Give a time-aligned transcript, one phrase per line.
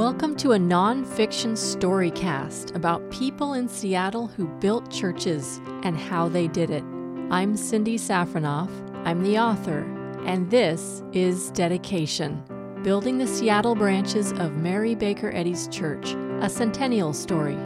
[0.00, 6.48] Welcome to a nonfiction storycast about people in Seattle who built churches and how they
[6.48, 6.82] did it.
[7.30, 8.70] I'm Cindy Safronoff,
[9.06, 9.80] I'm the author,
[10.24, 12.42] and this is Dedication
[12.82, 17.58] Building the Seattle Branches of Mary Baker Eddy's Church, a centennial story.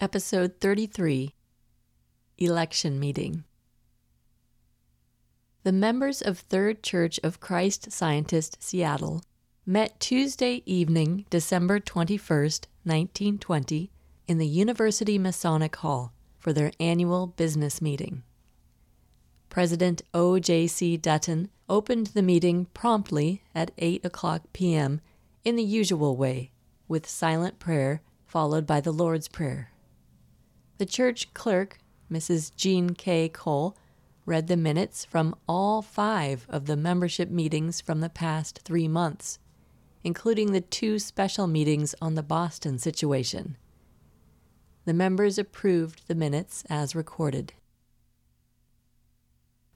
[0.00, 1.36] Episode 33
[2.38, 3.44] Election Meeting
[5.66, 9.24] the members of Third Church of Christ Scientist Seattle
[9.66, 13.90] met Tuesday evening, December 21st, 1920,
[14.28, 18.22] in the University Masonic Hall for their annual business meeting.
[19.48, 20.98] President O.J.C.
[20.98, 25.00] Dutton opened the meeting promptly at 8 o'clock p.m.
[25.44, 26.52] in the usual way,
[26.86, 29.72] with silent prayer followed by the Lord's Prayer.
[30.78, 32.54] The church clerk, Mrs.
[32.54, 33.28] Jean K.
[33.28, 33.76] Cole,
[34.26, 39.38] read the minutes from all five of the membership meetings from the past three months,
[40.04, 43.56] including the two special meetings on the Boston situation.
[44.84, 47.54] The members approved the minutes as recorded.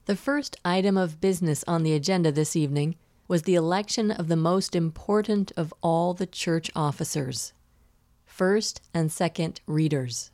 [0.05, 2.95] The first item of business on the agenda this evening
[3.27, 7.53] was the election of the most important of all the church officers
[8.25, 10.31] first and second readers.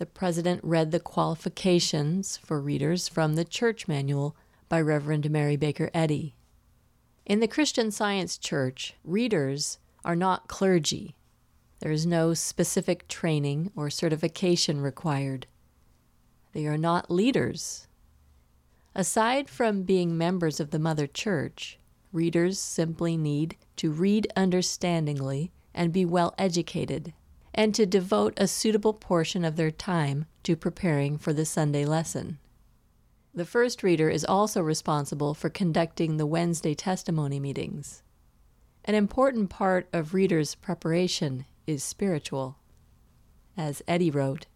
[0.00, 4.34] The president read the qualifications for readers from the church manual
[4.66, 6.34] by Reverend Mary Baker Eddy.
[7.26, 11.16] In the Christian Science Church, readers are not clergy.
[11.80, 15.46] There is no specific training or certification required.
[16.54, 17.86] They are not leaders.
[18.94, 21.78] Aside from being members of the Mother Church,
[22.10, 27.12] readers simply need to read understandingly and be well educated
[27.54, 32.38] and to devote a suitable portion of their time to preparing for the Sunday lesson.
[33.34, 38.02] The first reader is also responsible for conducting the Wednesday testimony meetings.
[38.84, 42.56] An important part of readers' preparation is spiritual.
[43.56, 44.46] As Eddy wrote,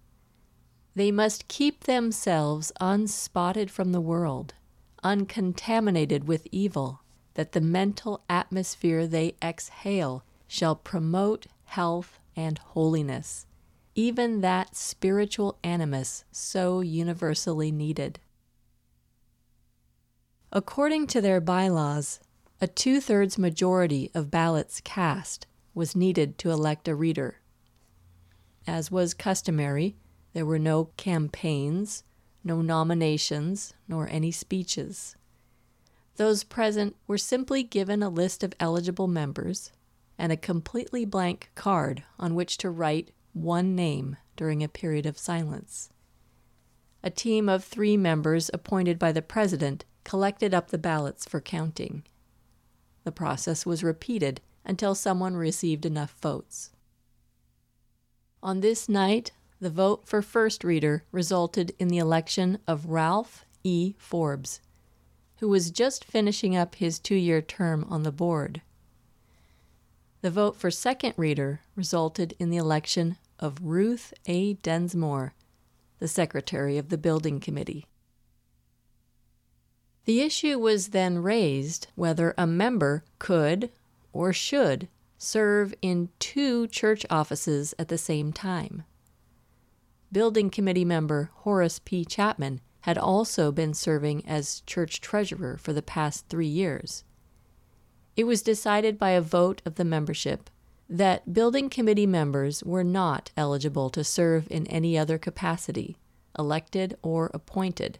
[0.96, 4.54] they must keep themselves unspotted from the world,
[5.02, 7.02] uncontaminated with evil,
[7.34, 13.46] that the mental atmosphere they exhale shall promote health and holiness,
[13.94, 18.18] even that spiritual animus so universally needed.
[20.52, 22.20] According to their bylaws,
[22.60, 27.40] a two thirds majority of ballots cast was needed to elect a reader.
[28.66, 29.96] As was customary,
[30.32, 32.04] there were no campaigns,
[32.42, 35.16] no nominations, nor any speeches.
[36.16, 39.72] Those present were simply given a list of eligible members
[40.18, 45.18] and a completely blank card on which to write one name during a period of
[45.18, 45.90] silence.
[47.02, 52.04] A team of three members appointed by the President collected up the ballots for counting.
[53.04, 56.70] The process was repeated until someone received enough votes.
[58.42, 63.94] On this night, the vote for first reader resulted in the election of Ralph E.
[63.98, 64.60] Forbes,
[65.38, 68.62] who was just finishing up his two year term on the board.
[70.24, 74.54] The vote for second reader resulted in the election of Ruth A.
[74.54, 75.34] Densmore,
[75.98, 77.84] the secretary of the building committee.
[80.06, 83.70] The issue was then raised whether a member could
[84.14, 88.84] or should serve in two church offices at the same time.
[90.10, 92.02] Building committee member Horace P.
[92.02, 97.04] Chapman had also been serving as church treasurer for the past three years
[98.16, 100.50] it was decided by a vote of the membership
[100.88, 105.96] that building committee members were not eligible to serve in any other capacity,
[106.38, 107.98] elected or appointed,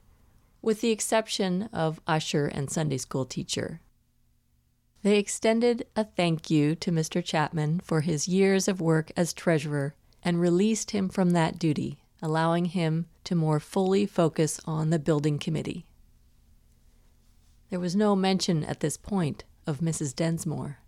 [0.61, 3.81] with the exception of usher and Sunday school teacher.
[5.03, 7.23] They extended a thank you to Mr.
[7.23, 12.67] Chapman for his years of work as treasurer and released him from that duty, allowing
[12.67, 15.85] him to more fully focus on the building committee.
[17.69, 20.15] There was no mention at this point of Mrs.
[20.15, 20.79] Densmore.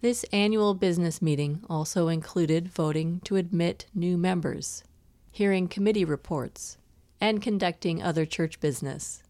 [0.00, 4.84] This annual business meeting also included voting to admit new members,
[5.32, 6.76] hearing committee reports,
[7.22, 9.22] and conducting other church business.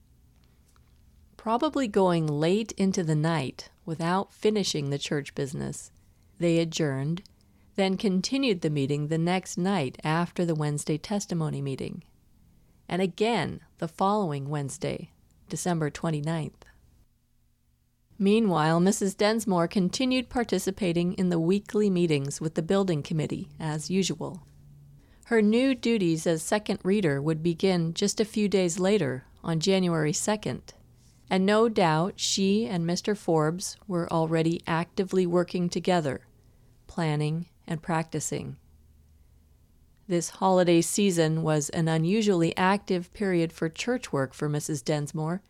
[1.37, 5.93] Probably going late into the night without finishing the church business,
[6.41, 7.23] they adjourned,
[7.77, 12.03] then continued the meeting the next night after the Wednesday testimony meeting,
[12.89, 15.13] and again the following Wednesday,
[15.49, 16.64] December 29th.
[18.25, 19.19] Meanwhile, Mrs.
[19.19, 24.47] Densmore continued participating in the weekly meetings with the building committee, as usual.
[25.27, 30.13] Her new duties as second reader would begin just a few days later, on January
[30.13, 30.63] 2nd,
[31.29, 33.15] and no doubt she and Mr.
[33.15, 36.23] Forbes were already actively working together,
[36.87, 38.57] planning and practicing.
[40.09, 44.83] This holiday season was an unusually active period for church work for Mrs.
[44.83, 45.43] Densmore,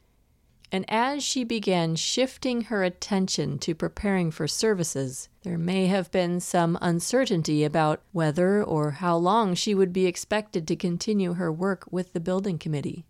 [0.75, 6.41] and as she began shifting her attention to preparing for services, there may have been
[6.41, 11.85] some uncertainty about whether or how long she would be expected to continue her work
[11.93, 13.06] with the building committee.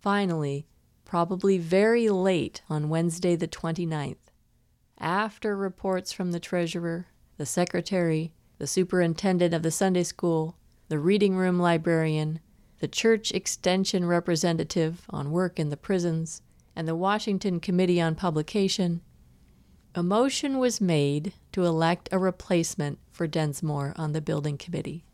[0.00, 0.66] Finally,
[1.04, 4.16] probably very late on Wednesday the 29th,
[4.98, 10.56] after reports from the treasurer, the secretary, the superintendent of the Sunday school,
[10.88, 12.40] the reading room librarian,
[12.84, 16.42] the church extension representative on work in the prisons,
[16.76, 19.00] and the Washington Committee on Publication,
[19.94, 25.06] a motion was made to elect a replacement for Densmore on the building committee.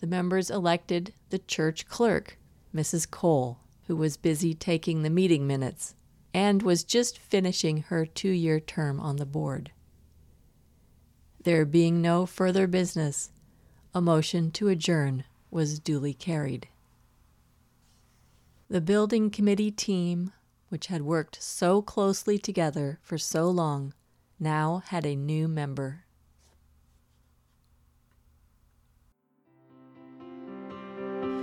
[0.00, 2.38] The members elected the church clerk,
[2.74, 3.10] Mrs.
[3.10, 5.94] Cole, who was busy taking the meeting minutes
[6.32, 9.72] and was just finishing her two year term on the board.
[11.44, 13.30] There being no further business,
[13.92, 16.68] a motion to adjourn was duly carried.
[18.68, 20.32] The building committee team,
[20.68, 23.94] which had worked so closely together for so long,
[24.38, 26.04] now had a new member.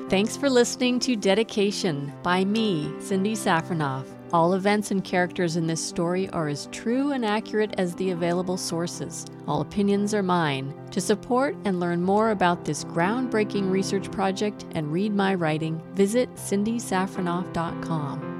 [0.08, 4.15] Thanks for listening to Dedication by me, Cindy Safronoff.
[4.34, 8.58] All events and characters in this story are as true and accurate as the available
[8.58, 9.26] sources.
[9.48, 10.74] All opinions are mine.
[10.92, 16.34] To support and learn more about this groundbreaking research project and read my writing, visit
[16.36, 18.35] cindysafronoff.com.